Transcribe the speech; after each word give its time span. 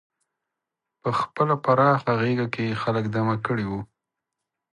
په 1.01 1.09
خپله 1.19 1.55
پراخه 1.63 2.11
غېږه 2.21 2.47
کې 2.53 2.63
یې 2.69 2.79
خلک 2.81 3.05
دمه 3.15 3.35
کړي 3.45 3.65
وو. 3.69 3.81